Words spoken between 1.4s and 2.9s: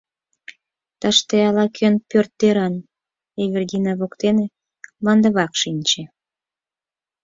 ала-кӧн пӧрт деран